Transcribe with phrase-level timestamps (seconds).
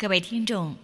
[0.00, 0.76] 各位听众，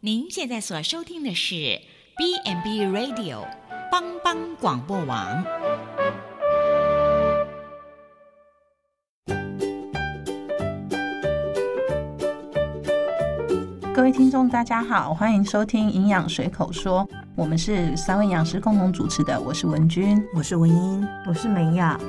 [0.00, 1.78] 您现在所收听的是
[2.16, 3.46] B&B Radio
[3.90, 5.44] 帮帮广播网。
[13.94, 22.00] 各位听众，大家好，欢迎收听《营养随口说》，我们是三位营养师共同主持的，我是文君，我是文英，我是美雅。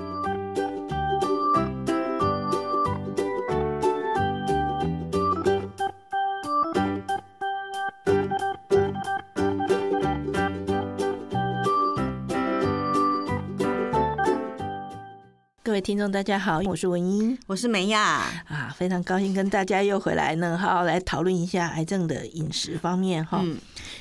[15.84, 18.02] 听众，大家好，我是文英，我是梅亚
[18.48, 23.42] 啊，非常高兴跟大家又回来呢，好好来讨论一下癌症的饮食方面哈。
[23.44, 23.58] 嗯，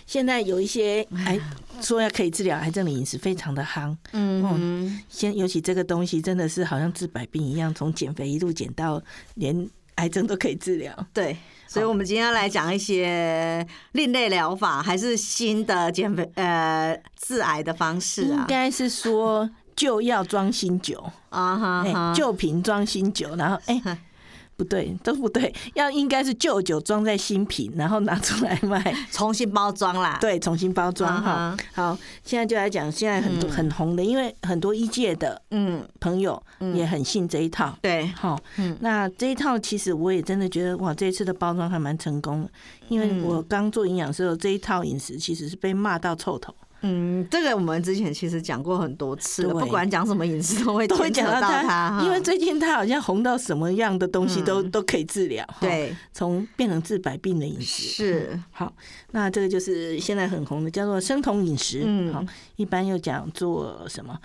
[0.07, 1.37] 现在有一些癌
[1.81, 3.97] 说要可以治疗癌症的饮食，非常的夯。
[4.13, 9.03] 嗯嗯，先尤其这个东西真的是好像治百病一样，从减肥一路减到
[9.35, 10.95] 连癌症都可以治疗。
[11.13, 18.39] 对，所以我们今天要来讲一些另类疗法，还是新的减肥呃治癌的方式啊？
[18.39, 19.51] 应该是说。
[19.83, 21.03] 旧药装新酒。
[21.31, 23.99] 啊哈，旧瓶装新酒，然后哎、欸，
[24.55, 30.19] 不对，都不对，要应该是旧酒装在新瓶，然后拿出来卖， 重新包装啦。
[30.21, 31.57] 对，重新包装哈。
[31.73, 35.83] 好，现在就来讲现在很多很红的，因为很多一届的嗯。
[36.01, 36.41] 朋友
[36.75, 37.75] 也很信这一套。
[37.81, 38.39] 对，好，
[38.81, 42.51] 那这一套其实我也真的觉得哇，这一次的包装还蛮成功的，
[42.89, 46.55] 因为我刚做营养师的时候，这一套饮食其实是被骂到臭头。
[46.83, 58.73] 嗯，这个我们之前其实讲过很多次了，不管讲什么饮食都会都会讲到它，因为最近它好像红到什么样的东西都、嗯、都可以治疗，对，从变成治百病的饮食是、嗯、好，
[59.13, 62.25] 那这个就是现在很红的叫做生酮饮食，嗯，好，
[62.57, 64.19] 一般又讲做什么？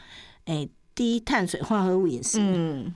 [0.45, 2.94] 哎，低碳水化合物饮食，嗯。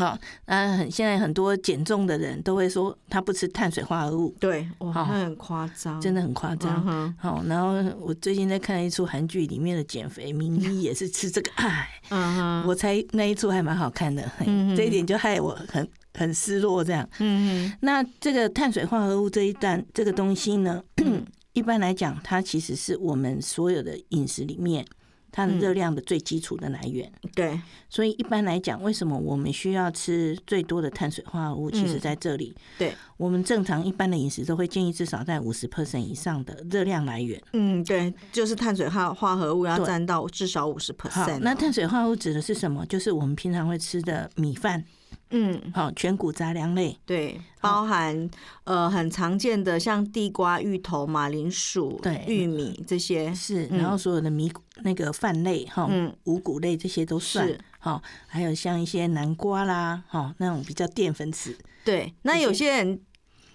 [0.00, 7.14] 好，那很现在很多减重的人都会说他不吃碳水化合物，对，哇，很夸张，真的很夸张。
[7.18, 14.28] 好，然后我最近在看一出韩剧里面的减肥名医 也是吃这个，哎，嗯，我猜那一出还蛮好看的，
[14.76, 16.82] 这一点就害我很很失落。
[16.82, 20.82] 这样，嗯，那这个碳水化合物这一段这个东西呢，
[21.52, 24.84] 一般来讲，它其实是我们所有的饮食里面。
[25.32, 31.70] 它的热量的最基础的来源，对，所以一般来讲，为什么我们需要吃最多的碳水化合物？
[31.70, 37.40] 其实在这里，对，我们正常一般的饮食都会建议至少在五十 percent 以上的热量来源。
[37.52, 41.38] 嗯，对，就是碳水化化合物要占到至少五十 percent。
[41.40, 42.84] 那碳水化合物指的是什么？
[42.86, 44.84] 就是我们平常会吃的米饭。
[45.30, 48.28] 嗯，好，全谷杂粮类，对，包含
[48.64, 57.48] 呃很常见的像地瓜、芋头、马铃薯、对，玉米这些是，然后所有的米那个饭类哈，嗯，五谷类这些都算，
[57.78, 63.00] 好，还有像一些南瓜啦，哈，那种比较淀粉质，对，那有些人。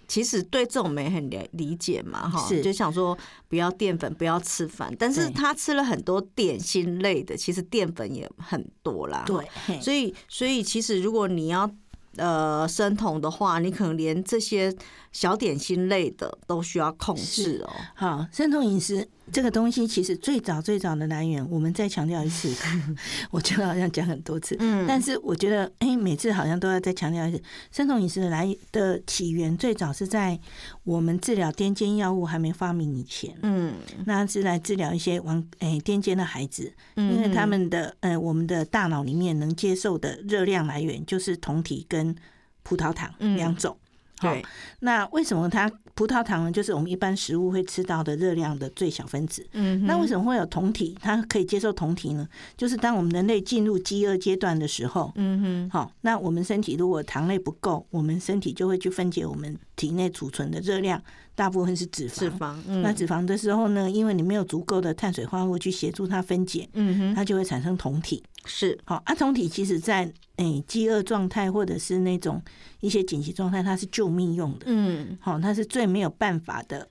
[0.07, 3.17] 其实对这种没很理理解嘛，哈，就想说
[3.47, 4.93] 不要淀粉，不要吃饭。
[4.97, 9.23] 但是他吃了很多点心类的，其实淀粉也很多啦。
[9.25, 11.69] 对，所以所以其实如果你要
[12.17, 14.75] 呃生酮的话，你可能连这些
[15.11, 17.73] 小点心类的都需要控制哦。
[17.95, 19.07] 好，生酮饮食。
[19.31, 22.53] 这个东西其实最早最早的来源，我们再强调一次，
[23.31, 27.41] 我觉得好像讲很多次，嗯，但是我觉得，哎，每次好像都要再强调一次，
[27.71, 30.39] 生酮饮食的来的起源最早是在
[30.83, 33.73] 我们治疗癫痫药物还没发明以前，嗯，
[34.05, 42.15] 那是来治疗一些王哎癫痫的孩子，因为他们的呃我们的大脑里面能接受的热量来源就是酮体跟
[42.63, 43.75] 葡萄糖两种。
[44.21, 44.45] 对，
[44.79, 46.51] 那为什么它葡萄糖呢？
[46.51, 49.47] 就是我们一般食物会吃到的热量的最小分子。
[49.53, 50.95] 嗯，那为什么会有酮体？
[51.01, 52.27] 它可以接受酮体呢？
[52.57, 61.01] 就是当我们人类进入饥饿阶段的时候，嗯哼，好，那我们身体如果糖类不够，我们身体就会去分解我们体内储存的热量，
[61.33, 62.19] 大部分是脂肪。
[62.19, 68.21] 脂肪，那脂肪的时候呢，因为你没有足够的碳水化合物去协助它分解，嗯哼，它就会产生酮体。
[68.47, 72.39] 是，好，阿酮体其实在诶饥饿状态或者是那种
[72.79, 74.65] 一些紧急状态，它是救命用的。
[74.67, 76.87] 嗯，好，它是最没有办法的，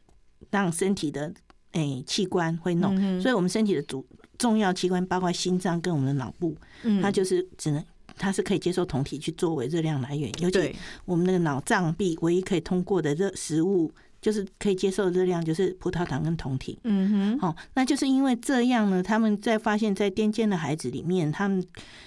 [0.51, 1.33] 让身体的
[1.73, 2.95] 诶器官会弄。
[3.01, 4.07] 嗯、所以，我们身体的主
[4.39, 7.85] 重要器官包括心脏跟我们的脑部，嗯，它就是只能
[8.17, 10.75] 它是可以接受酮体去作为热量来源，尤其
[11.05, 13.93] 我们那个脑脏壁唯一可以通过的热食物。
[14.25, 16.79] 就是可以接受的热量，就是葡萄糖跟酮体。
[16.85, 21.63] 嗯哼，好，那就是因为这样呢，他们在发现，在癫痫的孩子里面，他们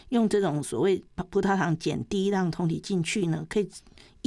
[0.10, 3.70] 用这种所谓葡萄糖减低，让酮体进去呢，可以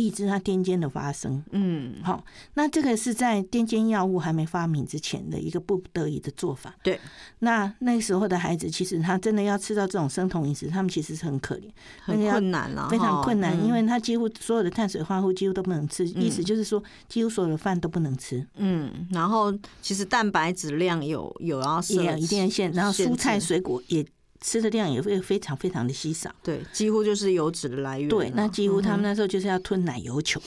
[0.01, 1.43] 抑制它癫痫的发生。
[1.51, 2.25] 嗯，好，
[2.55, 6.75] 那这个是在癫痫药物还没发明之前的一个不得已的做法。
[6.83, 6.99] 对，
[7.41, 11.69] 那那时候的孩子其实他真的要吃到这种生酮饮食，他们其实是很可怜，
[12.03, 18.47] 很困难了，非常困难，因为他几乎所有的碳水化合物几乎都不能吃，意思就是说几乎所有的饭都不能吃。
[18.57, 19.53] 嗯，然后
[19.83, 21.81] 其实蛋白质量有有要
[22.17, 24.05] 一定的限，然后蔬菜水果也。
[24.41, 28.09] 吃的量也会非常非常的稀少，对，几乎就是油脂的来源。
[28.09, 30.41] 对，那几乎他们那时候就是要吞奶油球。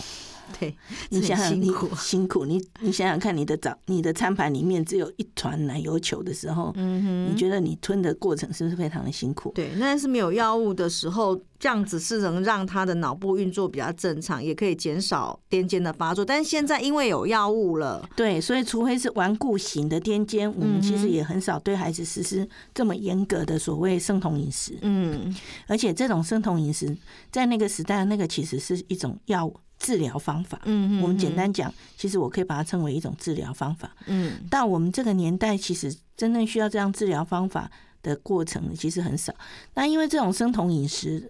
[0.60, 0.76] 对，
[1.10, 9.52] 你想想你辛苦，你你想想看，你的早你的餐盘里面只有一团奶油球的时候，嗯哼，你觉得你吞的过程是不是非常的辛苦？
[9.56, 16.24] 对，那是没有药物的时候，这样子是能让他的脑部运作比较正常，也可以减少癫痫的发作。
[16.24, 24.78] 但是现在因为有药物了，对，所以除非是顽固型的癫痫，我们其实也很少对孩子实施这么严格的所谓生酮饮食。
[24.82, 25.34] 嗯，
[25.68, 26.96] 而且这种生酮饮食
[27.32, 29.56] 在那个时代，那个其实是一种药物。
[29.84, 34.40] 治疗方法，嗯嗯，我们简单讲，其实我可以把它称为一种治疗方法，嗯。
[34.50, 37.70] 到我们这个年代，其实真正需要这样治疗方法
[38.02, 39.34] 的过程，其实很少。
[39.74, 41.30] 那因为这种生酮饮食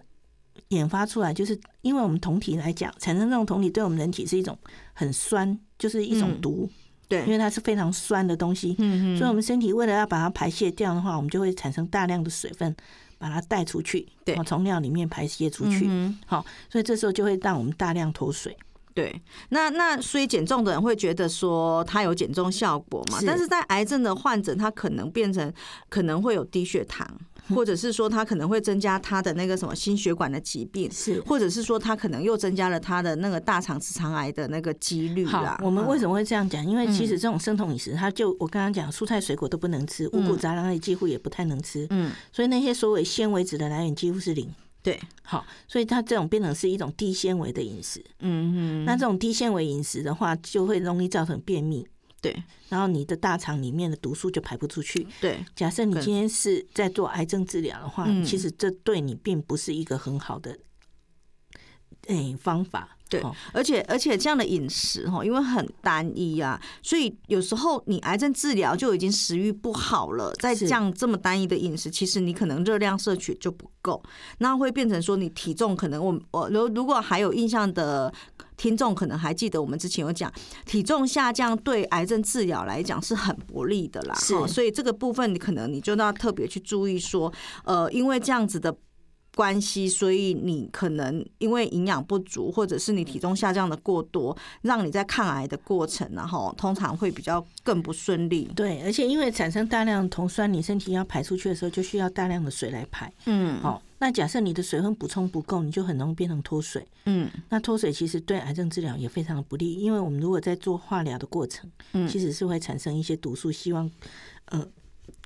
[0.68, 4.56] 研发出来，就是因为我们酮体来讲，产生这种酮体对我们人体是一种
[4.92, 6.70] 很酸，就是一种毒，
[7.08, 12.74] 对，因为它是非常酸的东西，嗯，所以我们身体为了要把它排泄掉的话，我们就会产生大量的水分。
[13.24, 15.88] 把它带出去，对，从尿里面排泄出去，
[16.26, 18.54] 好，所以这时候就会让我们大量脱水。
[18.92, 19.18] 对，
[19.48, 23.18] 那那所以减重的人会觉得说它有减重效果嘛？
[23.26, 25.50] 但是在癌症的患者，他可能变成
[25.88, 27.18] 可能会有低血糖。
[27.48, 35.58] 或者是说，他可能会增加他的那个什么心血管的疾病，是，或者是说他可能又增加了他的那个大肠直肠癌的那个几率啦。
[35.62, 36.64] 我们为什么会这样讲？
[36.64, 44.48] 因为其实这种生酮饮食，它就我刚刚讲，蔬菜水果都不能吃，五谷杂粮类几乎也不太能吃，嗯，所以那些所谓纤维质的来源几乎是零。
[44.82, 51.86] 对，好，所以它这种变成是一种低纤维的饮食，嗯嗯，那这种低纤维饮食的话，就会容易造成便秘。
[52.24, 55.06] 对，然后你的大肠里面的毒素就排不出去。
[55.20, 60.58] 对，假设你今天是在做癌症治疗的话，其实这对你并不是一个很好的
[62.06, 62.93] 诶方法。
[63.08, 63.22] 对，
[63.52, 74.02] 而且而且这样的饮食哈，因为很单一啊，所以有时候你癌症治疗就已经食欲不好了，再这样这么单一的饮食，其实你可能热量摄取就不够，
[74.38, 78.12] 那会变成说你体重可能我我如如果还有印象的
[78.56, 80.32] 听众，可能还记得我们之前有讲，
[80.64, 84.14] 体重下降对癌症治疗来讲是很不利的啦。
[84.14, 87.32] 是，所以这个部分你可能你就要特别去注意说，
[87.64, 88.74] 呃，因为这样子的。
[89.34, 98.48] 关系，所以你可能因为营养不足，或者是你体重下降的过多，让你在抗癌的过程，然后通常会比较更不顺利。
[98.54, 103.12] 对，而且因为产生大量酮酸，你身体要排出去的时候，就需要大量的水来排。
[103.26, 106.86] 嗯，好，那假设你的水分补充不够，你就很容易变成脱水。
[107.06, 113.90] 嗯，那脱水其实对癌症治疗也非常的不利，因为我们如果在做化疗的过程，嗯，其实是会产生一些毒素，希望，
[114.46, 114.66] 呃。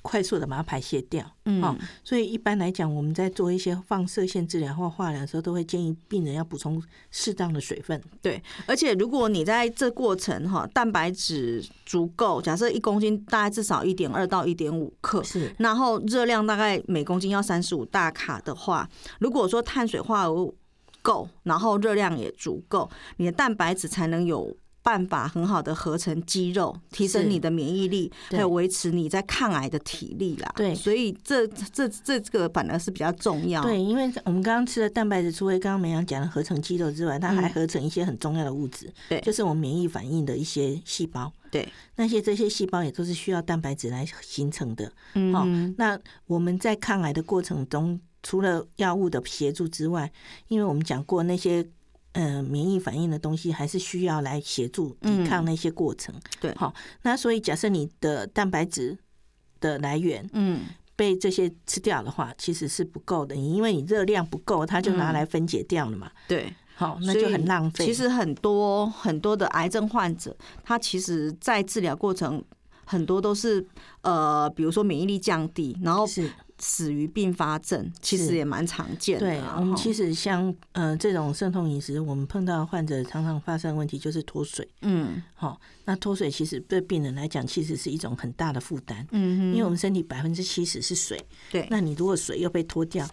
[0.03, 8.01] 快速的把它排泄掉，嗯，哦，所以一般来讲，我们在做一些放射线治疗或化疗的时候，都会建议病人要补充适当的水分。
[8.23, 20.57] 对，而且如果你在这过程哈，蛋白质足够，假设一公斤大概至少一点二到一点五克，是，然后热量大概每公斤要三十五大卡的话，如果说碳水化合物
[21.03, 24.57] 够，然后热量也足够，你的蛋白质才能有。
[24.89, 30.51] 办法很好的合成肌肉，提升你的免疫力，还有维持你在抗癌的体力啦。
[30.57, 33.61] 对，所以这这这个反而是比较重要。
[33.61, 38.91] 对，因为我们刚刚吃的蛋白质，除了刚刚梅阳讲的合成肌肉之外，它还合成一些很重要的物质。
[39.11, 41.31] 对，就是我们免疫反应的一些细胞。
[41.51, 44.91] 对，那些这些细胞也都是需要蛋白质来形成的。
[45.13, 45.45] 嗯，好，
[45.77, 50.11] 那我们在抗癌的过程中，除了药物的协助之外，
[50.49, 51.67] 因为我们讲过那些。
[52.13, 56.15] 嗯，免疫反应的东西还是需要来协助抵抗那些过程。
[56.15, 58.99] 嗯、对，好，那所以假设你的蛋白质
[59.61, 60.63] 的来源，嗯，
[60.97, 63.37] 被这些吃掉的话，其实是不够的。
[63.37, 66.09] 因为你热量不够，它就拿来分解掉了嘛。
[66.09, 67.85] 嗯、对，好，那就很浪费。
[67.85, 72.43] 其实很多很多的癌症患者，他其实在治疗过程
[72.85, 73.65] 很多都是
[74.01, 76.29] 呃，比如说免疫力降低，然后是。
[76.59, 79.27] 死于并发症，其实也蛮常见的。
[79.27, 84.69] 对，我们其实像呃这种生酮饮食，我们碰到患者常常发生问题就是脱水。
[84.83, 89.07] 嗯，好，那脱水其实对病人来讲，其实是一种很大的负担。
[89.13, 91.19] 嗯，因为我们身体百分之七十是水。
[91.51, 93.09] 对，那你如果水又被脱掉，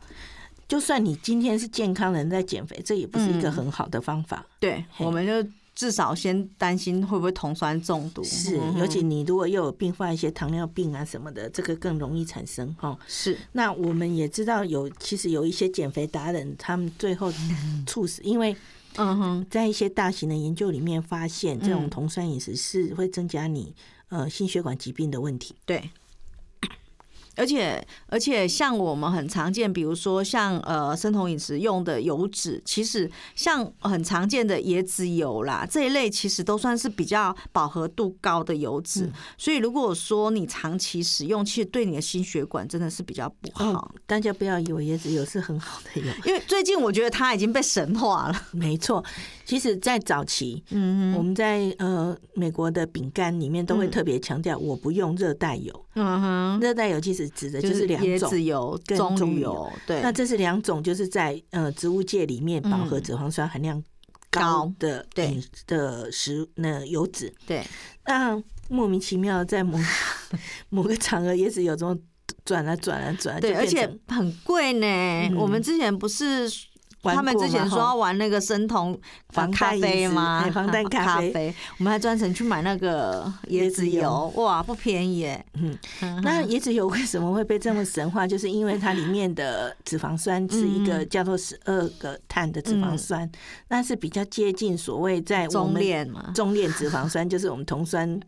[0.67, 4.45] 就算你今天是健康人在减肥，这也不是一个很好的方法。
[4.59, 5.49] 对，我们就。
[5.75, 12.97] 至少先担心会不会酮酸中毒，是，尤其你如果又有并发一些糖尿病啊什么的，这个更容易产生哈。
[13.05, 17.29] 是，那我们也知道有，其实有一些减肥达人，他们最后
[17.85, 18.55] 猝死，因为
[18.95, 23.75] 嗯哼，在一些大型的研究里面发现，这种酮酸饮食是会增加你
[24.07, 25.53] 呃心血管疾病的问题。
[25.65, 25.89] 对。
[27.35, 39.11] 而且而且，像我们很常见，比如说像呃生酮饮食用的油脂，其实像很常见的椰子油啦这一类，其实都算是比较饱和度高的油脂。
[39.37, 43.93] 所以如果说你长期使用，其实对你的心血管真的是比较不好。
[44.05, 48.41] 大家不要以为椰子油是很好的油， 因为最近我觉得它已经被神化了。
[48.51, 49.03] 没错，
[49.45, 55.84] 其实，在早期，嗯，我们在呃美国的饼干里面都会特别强调，我不用热带油。
[55.95, 57.27] 嗯哼，热带油其实。
[57.29, 63.83] 指的就是两种椰子油跟棕油，对，那这是两种，就是在呃植物界里面饱和脂肪酸含量
[64.29, 67.65] 高的对的食那油脂，对。
[68.05, 69.77] 那莫名其妙在某
[70.69, 71.97] 某个场合，椰子油怎么
[72.45, 75.35] 转了转了转，对，而且很贵呢。
[75.35, 76.49] 我们之前不是。
[77.13, 78.97] 他们之前说要玩那个生酮
[79.29, 80.49] 防咖啡吗？
[80.53, 85.45] 防弹咖啡，我们还专程去买那个椰子油，哇，不便宜耶。
[85.53, 85.77] 嗯，
[86.23, 88.25] 那椰子油为什么会被这么神化？
[88.25, 93.29] 就是因为它里面的脂肪酸是一个叫做十二个碳的脂肪酸，
[93.67, 98.19] 那是比较接近所谓在中链嘛，中链脂肪酸， 就是我们酮酸，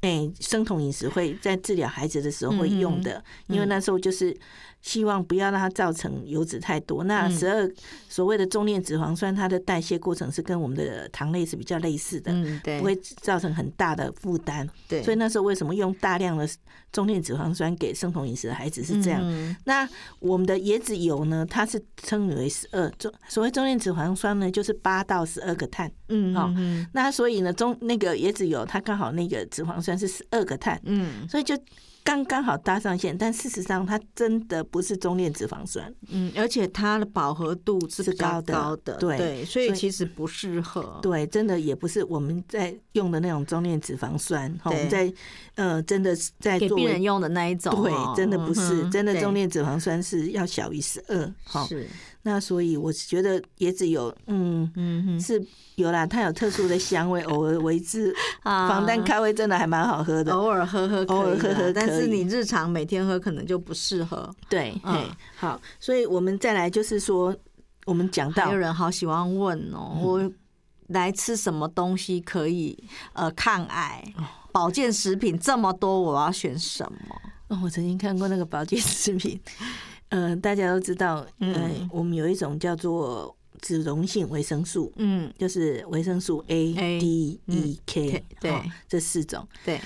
[0.00, 4.36] 哎，生酮饮食会在治疗孩子的时候会用的，因为那时候就是。
[4.86, 7.02] 希望不要让它造成油脂太多。
[7.02, 7.68] 那十二
[8.08, 14.64] 所谓的中链脂肪酸，它的代谢过程是跟我们的糖类是比较类似的，嗯，对，不会造成很大的负担。
[14.88, 16.48] 对，所以那时候为什么用大量的
[16.92, 19.56] 中链脂肪酸给生酮饮食的孩子是这样？
[19.64, 19.88] 那
[20.20, 21.44] 我们的椰子油呢？
[21.50, 25.90] 它是称为十二中，所谓中链脂肪酸呢，就是八到十二个碳。
[26.10, 26.48] 嗯，好，
[26.92, 30.80] 那所以呢，中那个椰子油它刚好那个脂肪酸是十二个碳。
[30.84, 31.58] 嗯，所以就。
[32.06, 45.12] 刚刚好搭上线，但事实上它真的不是中链脂肪酸，嗯，而且它的饱和度是高的，高的对，对，所以其实不适合，对，真的也不是我们在用的那种中链脂肪酸，对我们在
[45.56, 51.66] 呃，真的是在给病人用的那一种，对，真的不是，嗯、真的中链脂肪酸是要小于十二，好。
[51.66, 51.86] 是。
[52.22, 55.40] 那所以我觉得椰子油，嗯嗯，是
[55.76, 58.12] 有啦，它有特殊的香味，偶尔为之。
[58.42, 64.28] 防弹咖啡真的还蛮好喝的，偶尔喝喝，偶尔喝喝，但是你日常每天喝可能就不适合。
[64.48, 67.32] 对，嗯，好，所以我们再来就是说，
[67.84, 70.32] 我们讲到有人好喜欢问哦，我
[70.88, 72.76] 来吃什么东西可以
[73.12, 74.02] 呃抗癌？
[74.56, 77.20] 保健食品这么多，我要选什么？
[77.48, 79.38] 哦，我曾经看过那个保健食品。
[80.08, 89.46] 嗯、 呃，大家都知道，嗯、呃，我们有一种叫做脂溶性维生素，嗯，就是维生素 A, A、D、E、K，对，这四种。
[89.62, 89.78] 对，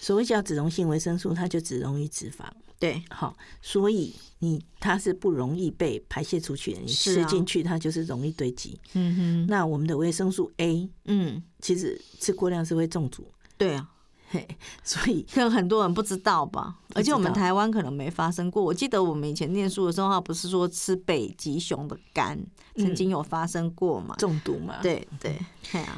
[0.00, 2.46] 所谓叫脂溶性维生素，它就只溶于脂肪。
[2.78, 8.80] 对，好，所以你它是不容易被排泄出去的，你吃进去它就是容易堆积。
[8.94, 13.30] 嗯哼，那我们的维生素 A，嗯，其实吃过量是会中毒。
[13.58, 13.90] 对啊。
[14.82, 18.62] 所以可能很多人不知道吧，而且我们台湾可能没发生过。
[18.62, 22.38] 我记得我们以前念书的时候，不是说吃北极熊的肝
[22.76, 24.14] 曾经有发生过嘛？
[24.16, 24.76] 中毒嘛？
[24.82, 25.38] 对对，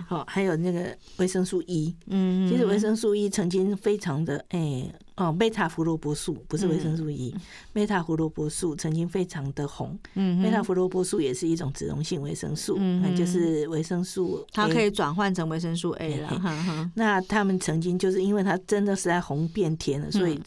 [0.09, 4.93] 好，还有那个维生素 E，嗯，其实维生素 E 曾经非常的哎。
[5.17, 7.35] 哦，贝塔胡萝卜素不是维生素 E，
[7.73, 9.99] 贝塔胡萝卜素曾经非常的红。
[10.15, 16.91] 嗯，贝塔胡萝卜素也是一种脂溶性维生素，嗯，就是维生素，它可以转换成维生素 A 了。
[16.95, 20.39] 那他们曾经就是因为它真的是在红遍天了，所以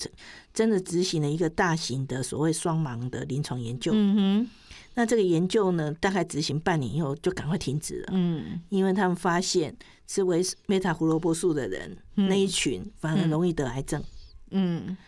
[0.53, 3.91] 真的执行了一个大型的所谓双盲的临床研究。
[3.95, 4.49] 嗯哼，
[4.93, 8.09] 那这个研究呢，大概执行半年以后就赶快停止了。
[8.11, 13.99] 嗯，因为他们发现吃维贝塔胡萝卜素的人那一群反而容易得癌症。
[13.99, 14.05] 嗯，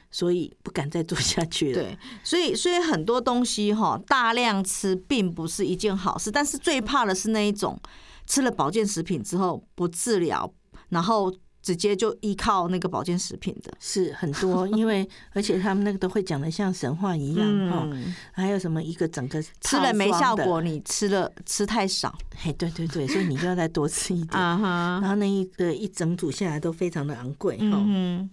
[0.09, 1.81] 所以不敢再做下去了。
[1.81, 6.29] 对，所以所以很多东西哈，大量吃并不是一件好事。
[6.31, 7.79] 但是最怕的是那一种
[8.27, 10.53] 吃了保健食品之后不治疗，
[10.89, 14.67] 然后直接就依靠那个保健食品的，是很多。
[14.69, 22.13] 因为而且他们那个都会讲的像神话一样 哈，嗯、还有什么一个整个吃了没效果，你吃了吃太少。
[22.35, 24.37] 嘿，对对对，所以你就要再多吃一点。
[24.41, 27.77] 然后那一个一整组下来都非常的昂贵哈。
[27.85, 28.29] 嗯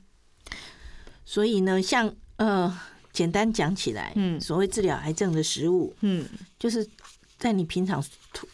[1.29, 2.75] 所以呢，像呃，
[3.13, 6.27] 简单讲起来，嗯，所谓治疗癌症的食物，嗯，
[6.59, 6.89] 就是
[7.37, 8.03] 在你平常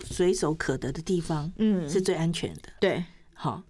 [0.05, 2.73] 随手可得的地方，嗯，是最安全的。
[2.81, 3.63] 对，好。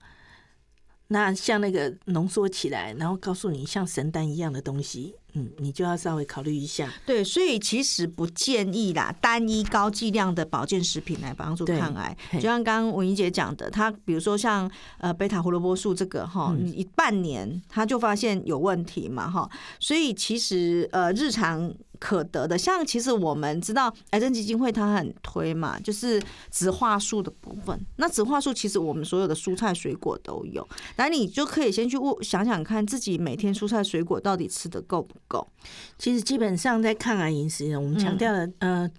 [1.09, 6.93] 那像那个浓缩起来，然后告诉你像神丹一样的东西，嗯，你就要稍微考虑一下。
[7.05, 12.17] 对，所以其实不建议啦，单一高剂量的保健食品来帮助抗癌。
[12.33, 19.49] 就像刚刚文怡姐讲的，她比如说像呃贝塔胡萝卜素这个哈，你半年她就发现有问题嘛哈，
[19.81, 22.57] 所以其实呃日常可得的。
[22.57, 27.79] 像其实我们知道癌症基金会它很推嘛，就是植化素的部分。
[27.97, 35.47] 那植化素其实我们所有的蔬菜水果都有，那你就可以先去想想看自己每天蔬菜水果到底吃的够不够。
[35.99, 38.91] 其实基本上在抗癌饮食，我们强调了，呃。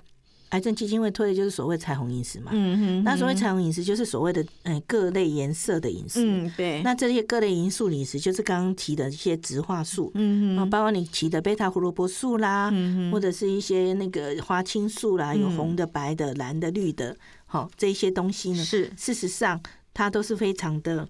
[0.49, 6.81] 癌症基金会推的就是所谓彩虹饮食嘛，嗯哼，那所谓彩虹饮食就是所谓的嗯各类颜色的饮食，嗯对。
[6.83, 18.91] 那这些各类因素饮食就是刚刚提的一些植化素，嗯哼，包括你提的贝塔胡萝卜素啦，嗯，或者是一些那个花青素啦，有红的、白的、蓝的、绿的，好这一些东西呢，是。
[18.97, 19.59] 事实上
[19.93, 21.07] 它都是非常的，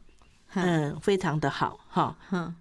[0.54, 2.56] 嗯，非常的好，哈，嗯，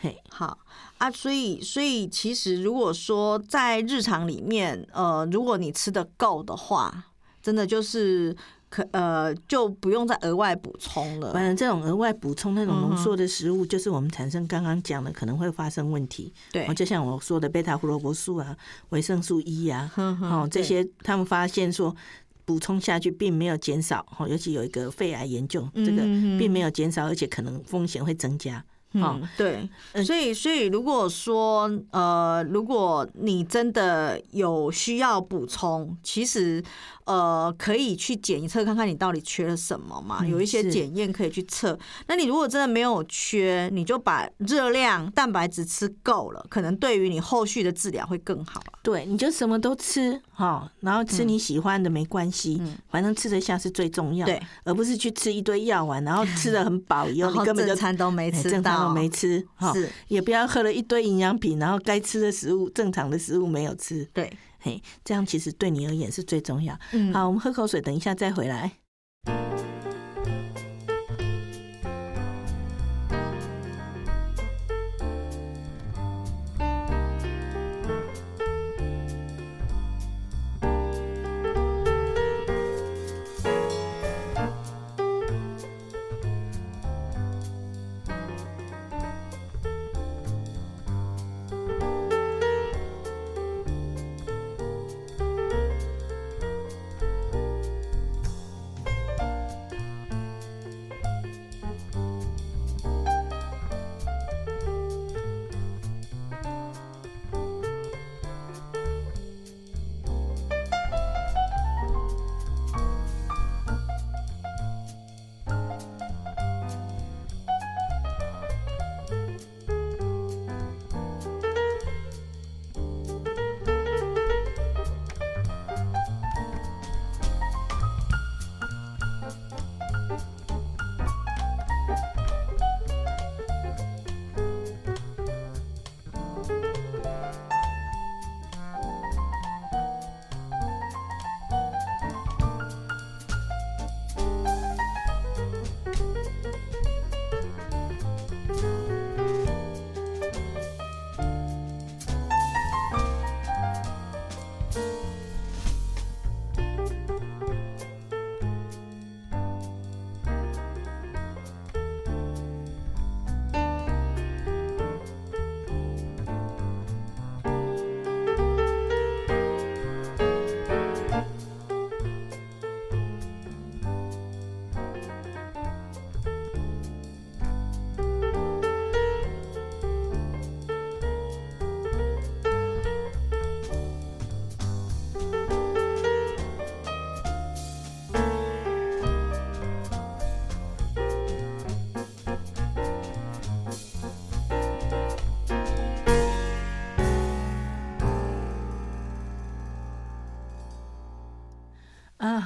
[0.00, 0.58] 嘿，好。
[0.98, 7.06] 啊，所以，所以其实，如果说在日常里面，呃，如果你吃的够的话，
[7.42, 8.36] 真的就是
[8.68, 11.32] 可呃，就不用再额外补充了。
[11.32, 16.32] 反正这种额外补充那种浓缩的食物，就是我们产生刚刚讲的可能会发生问题。
[16.52, 18.54] 对，就像我说的贝塔胡萝卜素啊、
[18.90, 21.96] 维生素 E 啊，哦，这些他们发现说
[22.44, 26.02] 补充下去并没有减少，哦，尤其有一个肺癌研究，这个
[26.38, 28.62] 并没有减少，而且可能风险会增加。
[28.92, 29.68] 嗯，对，
[30.04, 36.62] 所以所以如果说呃，如果你真的有需要补充，其实。
[37.04, 40.24] 呃，可以去检测看看你到底缺了什么嘛？
[40.24, 41.76] 有一些检验可以去测。
[42.06, 48.62] 那你如果真的没有缺，你就把热量、蛋白质吃够了，可能对于你后续的治疗会更好。
[48.82, 54.24] 对，你就什么都吃哈，然后吃你喜欢的没关系，反正吃得下是最重要。
[54.24, 59.44] 对，而不是去吃一堆药丸，然后吃得 很饱以后，你根本就餐都没吃，正餐都没吃。
[59.72, 64.08] 是，也不要喝了一堆营养品，然后该吃的食物、正常的食物没有吃。
[64.12, 64.32] 对。
[64.60, 66.78] 嘿，这样其实对你而言是最重要。
[66.92, 68.79] 嗯，好，我们喝口水，等一下再回来。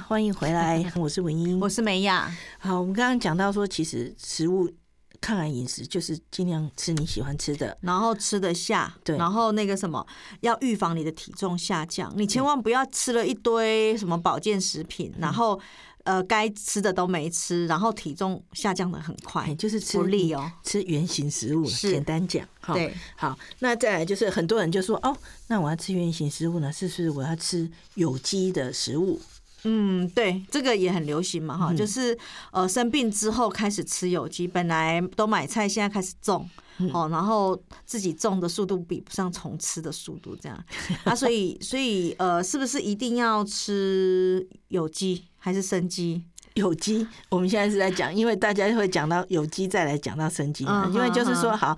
[0.07, 2.31] 欢迎回来， 我是文英，我是梅雅。
[2.59, 4.71] 好，我们刚刚讲到说，其实食物
[5.19, 10.05] 抗癌饮食就是尽量吃你喜欢吃的，然后吃得下，对，然后那个什么，
[10.41, 12.13] 要预防你的体重下降。
[12.15, 15.59] 你千万不要吃了一堆什么保健食品，然后
[16.03, 21.65] 呃该吃的都没吃，然后体重下降的很快，就是吃力哦，吃原形食物。
[21.65, 29.19] 简单讲，对，好，那再来就是很多人就说哦，那我要吃原形食物呢，是不是我要吃有机的食物？
[29.67, 32.15] 嗯，对，这个也很流行嘛，哈，就是
[32.51, 36.47] 呃生病之后开始吃有机，本来都买菜，现在开始种，
[36.93, 40.63] 哦，然后自己种的速度比不上虫吃的速度，这样
[41.03, 46.23] 啊，所以所以呃，是不是一定要吃有机还是生鸡？
[46.53, 51.77] 有机，我们现在是在讲，因为大家会讲到有机，再来讲到生机嘛，因为就是说好。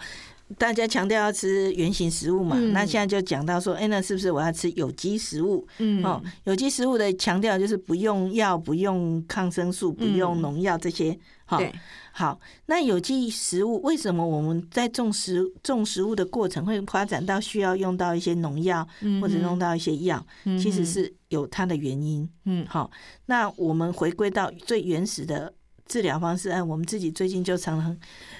[0.57, 5.67] 大家强调要吃原形食物嘛，嗯、那现在就讲到说，哎、欸，那是不是我要吃有机食物？
[5.79, 11.17] 嗯，哦，有机食物的强调就是不用药、不用抗生素、不用农药这些。
[11.43, 11.71] 好、嗯，
[12.11, 18.87] 好，那有机食物为什么我们在种食种食物的过程会发展到需要用到一些农药，
[19.21, 20.25] 或者用到一些药？
[20.45, 22.29] 嗯、其实是有它的原因。
[22.45, 22.89] 嗯，好，
[23.25, 25.53] 那我们回归到最原始的。
[25.87, 27.95] 治疗方式，哎，我们自己最近就常常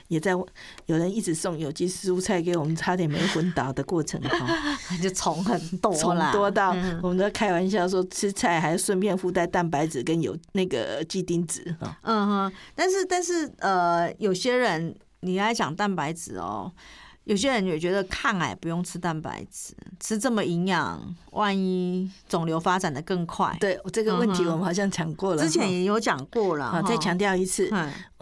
[0.08, 0.32] 也在
[0.86, 4.48] 有人一直送有机蔬菜给我们，差点没昏倒的过程哈，
[5.02, 6.70] 就虫很多，虫多到
[7.02, 11.98] 我们都开玩笑说吃菜还顺便附带蛋白质跟有那个鸡丁子哈。
[12.04, 16.72] 嗯哼，但是但是呃，有些人你来讲蛋白质哦。
[17.28, 23.56] 有些人也觉得抗癌不用吃蛋白质，吃这么营养，万一肿瘤发展的更快。
[23.60, 26.72] 对，这个问题我们好像讲过了，之前也有讲过了。
[26.72, 27.70] 好，再强调一次。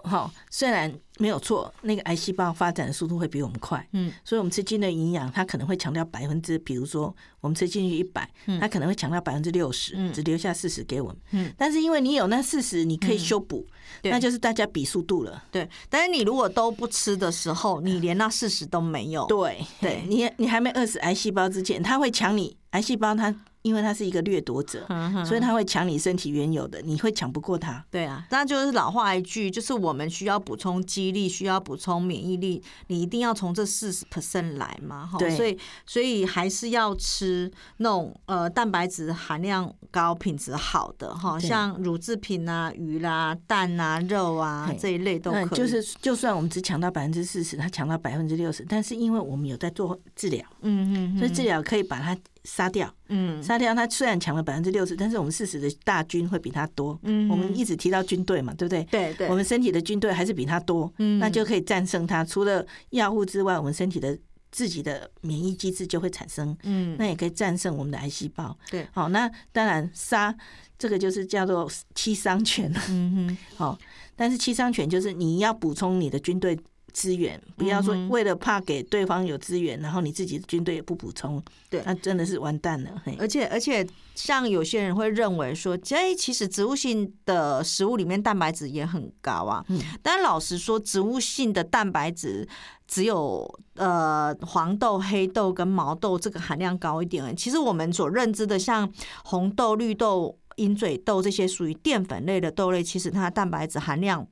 [0.05, 3.85] 好，虽然没有错，那个癌细胞发展的速度会比我们快。
[3.93, 11.17] 嗯，所以我们吃进的营养，它可能会强调百分之，比如说我们吃进去一百，它可能会强调百分之六十，只留下四十给我们。
[11.31, 13.65] 嗯，但是因为你有那四十，你可以修补。
[14.03, 15.67] 那就是大家比速度了，对。
[15.89, 19.25] 但是你如果都不吃的时候，你连那四十都没有。
[19.27, 23.33] 对，对你你还没饿死癌细胞之前，它会抢你癌细胞，它。
[23.65, 24.86] 因为他是一个掠夺者，
[25.25, 27.84] 所以他会抢你身体原有的，你会抢不过他。
[27.89, 35.17] 对啊，那就是老话一句，就是我们需要补充肌力，需要补充免疫力，你一定要从这四十 percent 来嘛，哈。
[35.32, 45.47] 所以所以还是要吃那种呃蛋白质含量高、品质好的哈，像乳制品啊、鱼啦、蛋啊、肉啊这一类都可以。
[45.47, 52.15] 就是就算我们只抢到百分之四十，他抢到百分之六十，但是因为我们有在做治疗，嗯嗯，所以治疗可以把它。
[52.45, 56.97] 杀掉，嗯，杀掉他虽然抢了百分之六十，但是我们事实的大军会比他多。
[57.03, 58.84] 嗯，我们一直提到军队嘛，对不对？
[58.86, 62.23] 对对，我们身体的军队还是比他多，嗯，那就可以战胜它。
[62.23, 64.17] 除了药物之外，我们身体的
[64.51, 68.55] 自己的免疫机制就会产生，嗯，那也可以战胜我们的癌细胞。
[68.69, 70.34] 对，好，那当然杀
[70.77, 73.79] 这个就是叫做七伤拳，嗯哼， 好，
[74.15, 76.58] 但是七伤拳就是你要补充你的军队。
[76.95, 82.89] 资源不要说为了怕给对方有资源，然后你自己的军队也不补充，对，那真的是完蛋了。
[83.19, 89.62] 而且而且，像有些人会认为说，哎，其实植物性的食物里面蛋白质也很高啊。
[89.67, 92.47] 嗯，但老实说，植物性的蛋白质
[92.88, 97.36] 只有呃黄豆、黑豆跟毛豆这个含量高一点。
[97.36, 98.89] 其实我们所认知的像
[99.25, 100.38] 红豆、绿豆。
[100.55, 104.25] 鹰嘴豆这些属于淀粉类的豆类，其实它的蛋白质含量，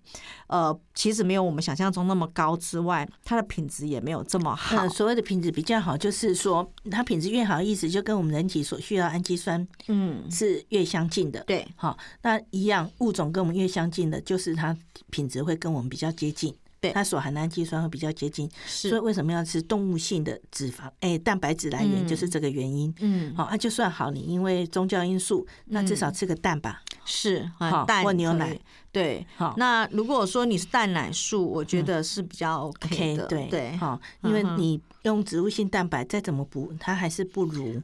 [0.47, 4.87] 呃，其实没有我们想象中那么高之外，它的品质也没有这么好。
[4.89, 11.43] 所谓的品质比较好，就是说它品质越好，意思就跟我们人体所需要氨基酸，嗯，是越相近的。
[11.43, 14.77] 对，好，那一样物种跟我们越相近的，就是它
[15.09, 16.53] 品质会跟我们比较接近。
[16.83, 20.87] 对，它所含的氨基酸会比较接近，所以为什么要吃动物性的脂肪？
[20.99, 22.93] 哎、欸，蛋白质来源就是这个原因。
[22.99, 26.81] 嗯，好，那就算好，你因为宗教因素，那至少吃个蛋吧。
[27.05, 28.59] 是，好，蛋或牛奶。
[28.91, 29.53] 对，好。
[29.55, 33.25] 那如果说你是蛋奶素，我觉得是比较 OK 的。
[33.27, 37.81] 对对，好，因为你用植物性蛋白再怎么补，它还是不如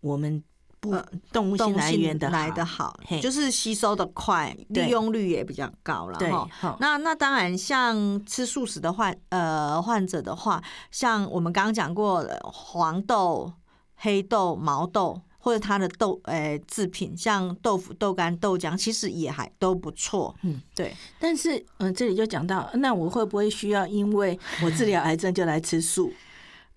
[0.00, 0.42] 我们。
[0.84, 0.96] 不，
[1.32, 6.18] 动物性来源的来的好，就是吸收的快，利用率也比较高了。
[6.18, 6.30] 对，
[6.78, 13.50] 那那当然，像吃素食的患呃患者的话，像我们刚刚讲过的黄豆、
[13.96, 20.34] 黑豆、毛豆，或者它的豆呃制品，像豆腐、豆干、豆浆，其实也还都不错。
[20.42, 20.94] 嗯，对。
[21.18, 26.12] 但是嗯、呃，这里就讲到，那我会不会需要因为我治疗癌症就来吃素？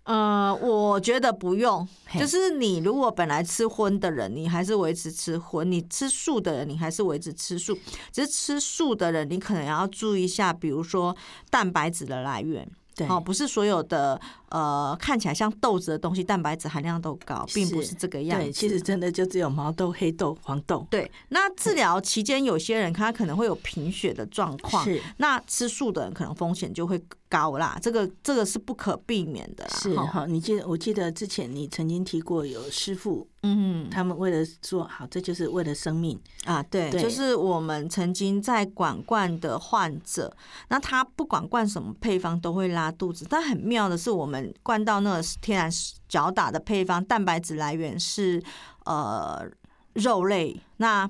[0.08, 1.86] 呃，我觉得不用，
[2.18, 7.78] 就是你如果本来吃荤的人，你还是维持吃荤；你吃素的人，你还是维持吃素。
[8.14, 11.14] 只是吃素的人，你可能要注意一下，比如说
[11.50, 12.66] 蛋白质的来源。
[12.96, 18.46] 对，哦，不是所有的呃看起来像豆子的东西，蛋白质含量都高，并不是这个样子。
[18.46, 20.86] 对，其实真的就只有毛豆、黑豆、黄豆。
[20.90, 27.78] 对，那治疗期间，有些人他可能会有贫血的状况，是那吃素的人可能风险就会高啦。
[27.82, 29.72] 这个这个是不可避免的啦。
[29.76, 33.28] 是哈，你记得我记得之前你曾经提过有师傅。
[33.44, 40.36] 嗯，他们为了说好，这就是为了生命啊，对，对，就是我们曾经在管灌的患者，
[40.70, 45.72] 那他不管灌什么配方都会拉肚子，但很妙的是，我们灌到那个天然
[46.08, 48.44] 搅打的配方，蛋白质来源是
[48.86, 49.46] 呃
[49.94, 51.10] 肉类，那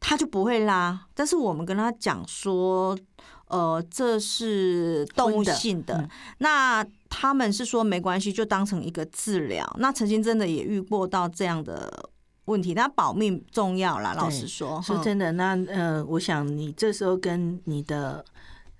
[0.00, 2.98] 他就不会拉，但是我们跟他讲说，
[3.46, 6.08] 呃，这是动物性的，的嗯、
[6.38, 6.86] 那。
[7.14, 9.70] 他们是说没关系，就当成一个治疗。
[9.78, 12.08] 那曾经真的也遇过到这样的
[12.46, 14.14] 问题，那保命重要啦。
[14.14, 18.24] 老实说，说真的，那呃，我想你这时候跟你的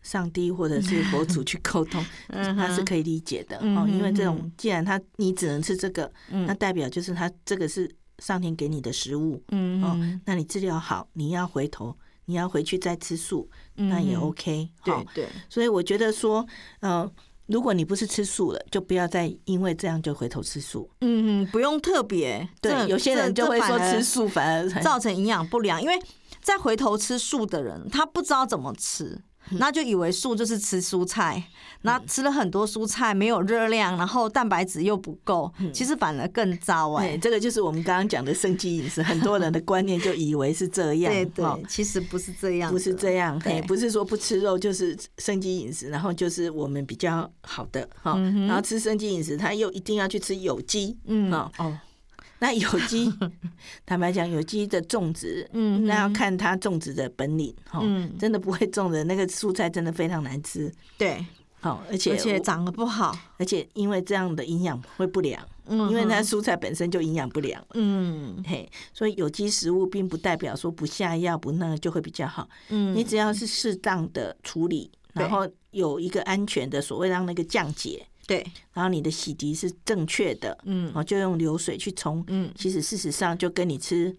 [0.02, 3.86] 上帝或者是佛祖去沟通， 他是可以理解的哦。
[3.88, 9.42] 因为这种既然他你只能吃这个，那代表就是他这个是上天给你的食物，
[9.82, 14.68] 哦，那你治疗好，你要回头，你要回去再吃素，那也 OK。
[14.84, 16.46] 对对，所以我觉得说，
[16.80, 17.10] 呃，
[17.46, 20.90] 如果你不是吃素了，就不要再因为这样就回头吃素。
[21.00, 22.48] 嗯嗯，不用特别。
[22.60, 25.94] 对，有些人就会说吃素反而造成营养不良，因为
[26.40, 29.20] 再回头吃素的人，他不知道怎么吃。
[29.50, 31.42] 那就以为素就是吃蔬菜，
[31.83, 37.16] 那吃了很多蔬菜没有热量，然后蛋白质又不够，其实反而更糟哎。
[37.18, 41.12] 这个就是我们刚刚讲的生机饮食，很多人的观念就以为是这样。
[41.12, 43.38] 对对，其实不是这样，不是这样。
[43.40, 48.16] 嘿，不是说不吃肉就是生机饮食，然后就是我们比较好的哈。
[48.46, 51.78] 然后吃生机饮食，他又一定要去吃有机，嗯哦。
[52.42, 53.09] 那有机，
[53.87, 57.81] 坦白讲，有机的种植，嗯，那要看它种植的本领，哈，
[58.18, 61.24] 真的不会种的那个蔬菜真的非常难吃，对，
[61.61, 78.05] 好，而且而且长得不好，而且因为这样的营养会不良，嗯，因为它蔬菜本身就营养不良，嗯，嘿，所以有机食物并不代表说不下药不那个就会比较好，嗯，你只要是适当的处理，然后有一个安全的所谓让那个降解。
[78.26, 84.14] 对，然后你的洗涤是正确的，嗯，就用流水去冲，嗯，其实事实上就跟你吃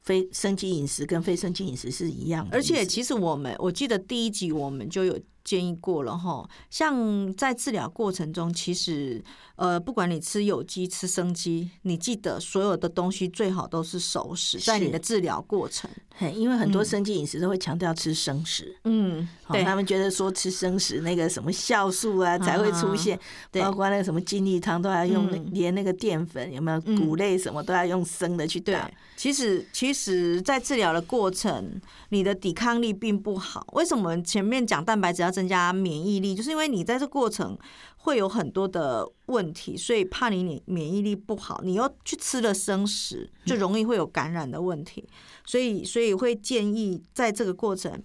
[0.00, 2.56] 非生机饮食跟非生机饮食是一样的。
[2.56, 9.24] 而且其实我们我记得第一集我们就有建议过了哈，像在治疗过程中，其实。
[9.58, 15.90] 呃，不管你吃有机吃生机，你记得所有的东西最好都是熟食，在你的治疗过程。
[16.32, 23.18] 因为很多生机饮食都会强调吃生食，嗯，对，他们觉得说吃生食那个什么酵素啊才会出现，
[23.52, 28.88] 包括那个什么精力汤都要用，连那个淀粉有没有谷类什么都要用生的去打。
[29.16, 31.80] 其实，其实，在治疗的过程，
[32.10, 33.66] 你的抵抗力并不好。
[33.72, 36.34] 为什么前面讲蛋白质要增加免疫力？
[36.34, 37.56] 就是因为你在这过程。
[38.00, 45.06] 会有很多的问题，所以怕你免免疫力不好，你又去吃了生食，就容易会有感染的问题。
[45.44, 48.00] 所以，所以会建议在这个过程，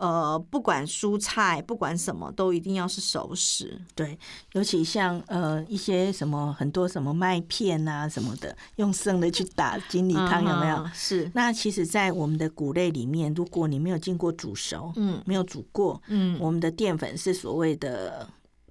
[0.00, 3.78] 呃，不管蔬菜，不管什么，都一定要是熟食。
[3.94, 4.18] 对，
[4.52, 10.76] 尤其像呃一些什么很多什么麦片啊什么的，用生的去打锦鲤汤有没有？
[10.78, 11.30] 嗯、是。
[11.34, 18.26] 那其实，在我们的谷类里面，如果你没有经过煮熟，嗯，没有煮过，嗯，我们的淀粉是所谓的。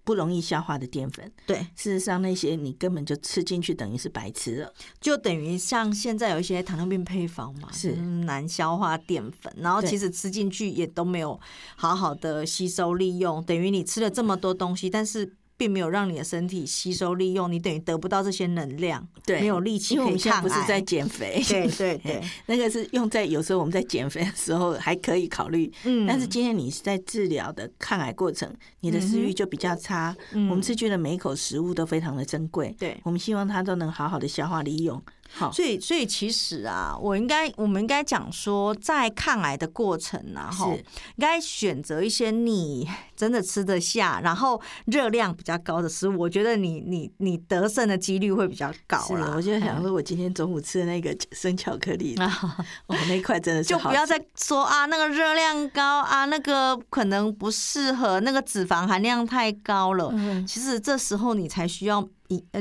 [0.09, 7.91] 不容易消化的淀粉，对，事实上那些你根本就吃进去，等于是白吃了，就等于像现在有一些糖尿病配方嘛，是。
[8.25, 11.39] 难消化淀粉，然后其实吃进去也都没有
[11.75, 15.35] 好好的吸收利用，等于你吃了这么多东西，但是。
[15.59, 19.95] 并没有让你的身体吸收利用，你等于得不到这些能量，对，没有力气。
[19.95, 30.15] 因为我们现在不是在减肥， 对对 对，那个是用在有时候我们在减肥的时候还可以考虑，嗯，但是今天你是在治疗的抗癌过程，你的食欲就比较差。
[30.31, 35.03] 嗯，我们吃进的每一口食物都非常的珍贵，对，我们希望它都能好好的消化利用。
[35.31, 40.83] 好，所以所以其实啊，我应该我们应该讲说，在抗癌的过程啊，哈，应
[41.19, 46.17] 该选择一些你真的吃得下，然后热量比较高的食物。
[46.17, 49.33] 我觉得你你你得胜的几率会比较高啦。
[49.35, 52.15] 我就想说，我今天中午吃的那个生巧克力，
[52.87, 60.09] 哦，那一块真的是就不要再说啊，那个热量高啊，那个可能不适合，那个脂肪含量太高了。
[60.11, 62.07] 嗯其实这时候你才需要。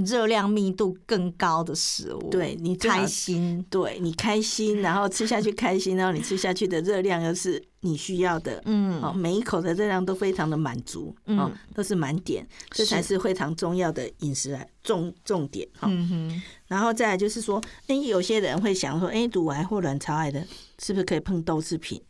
[0.07, 20.47] 热量密度更高的食物，对你开心，对你开心，然后吃下去开心，然后你吃下去的热量又是你需要的，嗯，哦，每一口的热量都非常的满足，嗯，都是满点，这才是非常重要的饮食重重点，嗯哼，然后再来就是说，哎，有些人会想说，哎，乳癌或卵巢癌的，
[20.79, 22.01] 是不是可以碰豆制品？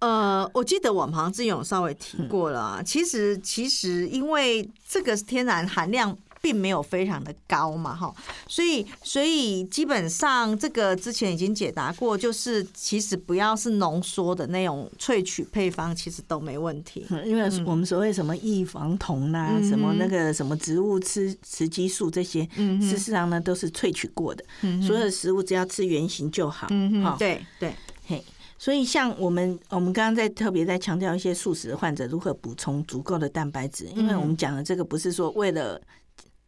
[0.00, 6.14] 呃，我记得我们好像之前有稍微提过了，其实其实因为这个天然含量。
[6.44, 8.14] 并没有非常的高嘛，哈，
[8.46, 17.06] 所以所以基本上这个之前已经解答过，就是其实不要是浓缩的那种萃取配方，其实都没问题。
[17.24, 24.44] 因为我们所谓什么异黄酮呐，嗯、什么那个什么植物吃雌激素这些，嗯、事实上呢都是萃取过的。
[24.60, 26.66] 嗯、所有的食物只要吃原型就好。
[26.68, 27.74] 嗯哼，对对，
[28.06, 28.22] 嘿，
[28.58, 35.80] 所以像我们我们刚刚在特别在强调一些素食患者如何补充足够的蛋白质，因为我们讲的这个不是说为了。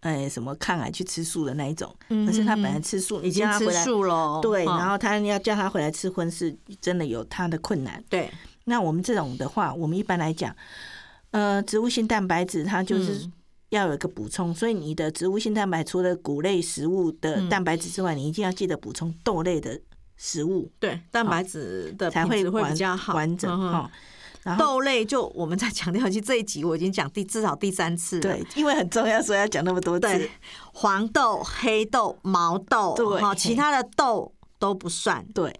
[0.07, 8.03] 哎，什么抗癌去吃素的那一种，可是他本来吃素，已经吃素了，对，然后他要叫他回来吃荤，是真的有他的困难。
[8.09, 8.31] 对，
[8.64, 10.55] 那我们这种的话，我们一般来讲，
[11.33, 13.29] 呃，植物性蛋白质它就是
[13.71, 19.81] 要有一个补充，所以你的植物性蛋白除了谷类食物的蛋白质之外，你一定要记得补充豆类的
[20.16, 23.90] 食物，对，蛋白质的才会比较好，完整哈。
[24.59, 30.00] 豆类就我们在强调，其实这一集我已经讲第至少第三次了，对，因为很重要，所以要讲那么多次。
[30.00, 30.30] 对，
[30.72, 35.24] 黄豆、黑豆、毛豆，对，其他的豆都不算。
[35.35, 35.52] 对，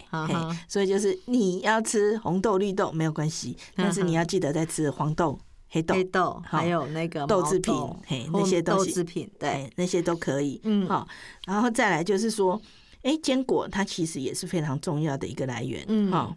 [0.69, 5.39] 所以就是你要吃红豆、绿豆没有关系，但是你要记得再吃黄豆。
[5.69, 7.75] 黑豆，黑豆还有那个豆制品，
[8.07, 10.61] 嘿，那些豆制品，对，那些都可以。
[10.63, 11.07] 嗯，好，
[11.45, 12.59] 然后再来就是说，
[13.03, 16.35] 哎，坚果它其实也是非常重要的一个来源，嗯，好，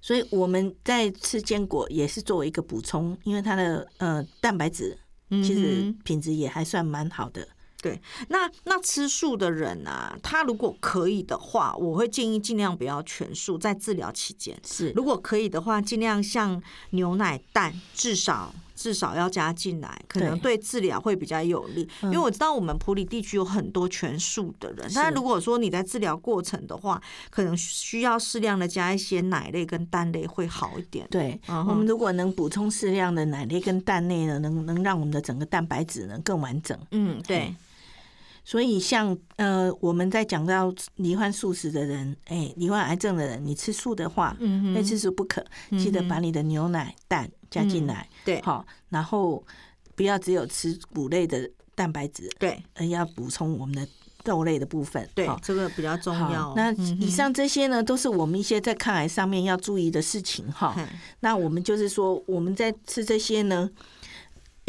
[0.00, 7.46] 所以我们在吃坚果也是作为一个补充，因为它的呃蛋白质其实品质也还算蛮好的。
[7.82, 14.90] 对，那那吃素的人啊，他如果可以的话，我会建议尽量不要全素，在治疗期间是。
[14.94, 21.86] 如果可以的话，尽量像牛奶、蛋，至少至少要加进来，可能对治疗会比较有利。
[22.04, 31.06] 因为我知道我们普里地区有很多全素的人，但是如果说你在治疗过程的话，可能需要适量的加一些奶类跟蛋类会好一点。
[31.10, 36.78] 对，我们如果能补充适量的奶类跟蛋类呢，能能让我们的整个蛋白质呢更完整。
[36.92, 37.54] 嗯，对。
[38.50, 45.40] 所以，像呃，我们在讲到罹患素食的人，哎，罹患癌症的人，你吃素的话，嗯，非吃素不可，
[45.78, 49.40] 记得把你的牛奶、蛋加进来，对，好，然后
[49.94, 53.86] 不要只有吃谷类的蛋白质，对，而要补充我们的
[54.24, 56.52] 豆类的部分，对，这个比较重要。
[56.56, 60.74] 那以上这些呢，都是我们一些在抗癌上面要注意的事情哈。
[61.20, 63.70] 那我们就是说，我们在吃这些呢。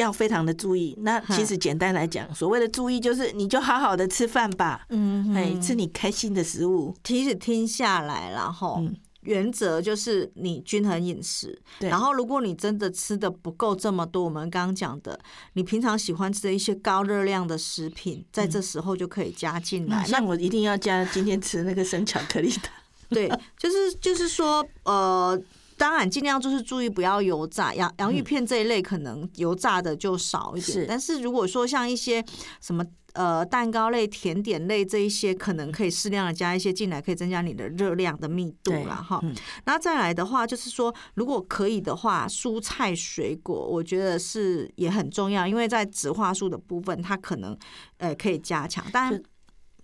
[0.01, 0.97] 要非常的注意。
[1.01, 4.85] 那其实简单来讲，所谓的注意就是，你就好好的吃饭吧。
[4.89, 6.93] 嗯，哎，吃你开心的食物。
[7.03, 8.83] 其实听下来，然后
[9.21, 11.57] 原则就是你均衡饮食。
[11.79, 11.89] 对。
[11.89, 15.19] 然后，如果你真的吃的不够这么多，我们刚刚讲的，
[15.53, 20.05] 你平常喜欢吃的一些高热量的食品，在这时候就可以加进来。
[20.09, 22.69] 那我一定要加今天吃那个生巧克力的。
[23.09, 25.41] 对，就是就是说，呃。
[25.81, 30.71] 当然，尽量就是注意不要油炸，洋洋芋片这一类可能油炸的就少一点。
[30.73, 32.23] 是，但是如果说像一些
[32.61, 39.19] 什么呃蛋糕类、甜点类这一些，可能可以适量的加一些进来，可以增加你的热量的密度了哈。
[39.65, 47.57] 那再来的话，就是说如果可以的话，蔬菜水果我觉得是也很重要，因为在植化素的部分，它可能
[47.97, 49.19] 呃可以加强，但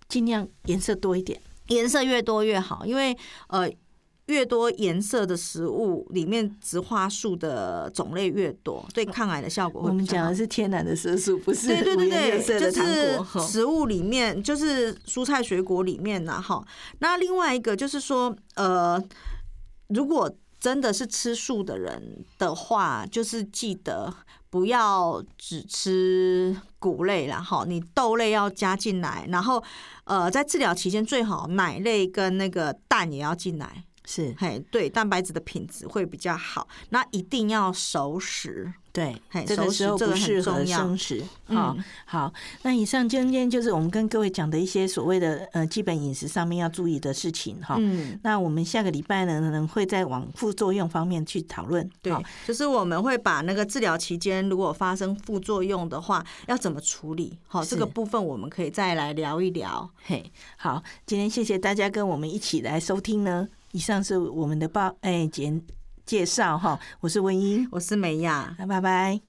[0.08, 3.68] 尽量颜色多一点，颜色越多越好，因为呃。
[4.28, 9.88] 越多颜色的食物，里面植花素的种类越多，对抗癌的效果会。
[9.88, 16.62] 我们讲的是天然的色素，不是对对对对，就是食物里面，就是蔬菜水果里面呐，哈。
[17.00, 19.02] 那另外一个就是说，呃，
[19.88, 24.12] 如果真的是吃素的人的话，就是记得
[24.50, 29.62] 不要只吃谷类了，哈，你豆类要加进来，然后
[30.04, 33.84] 呃，在治疗期间最好奶类跟那个蛋也要进来。
[34.10, 36.66] 是，嘿，对，蛋白质的品质会比较好。
[36.88, 41.22] 那一定要熟食，对，嘿，这个时候不适合生食。
[41.44, 42.32] 好，好。
[42.62, 47.76] 那以上今天就是我们跟各位讲的一些所谓的呃基本饮食上面要注意的事情哈。
[47.78, 48.18] 嗯。
[48.22, 51.86] 那我们下个礼拜呢，可能会再往副作用方面去讨论。
[52.00, 52.10] 对，
[52.46, 57.38] 就是我们会把那个治疗期间如果发生副作用的话，要怎么处理？
[57.46, 59.90] 好，这个部分我们可以再来聊一聊。
[60.06, 63.46] 嘿，好，今天谢谢大家跟我们一起来收听呢。
[63.72, 65.62] 以上是我们的报哎简
[66.04, 69.27] 介绍哈，我是文英，我是美雅，拜拜。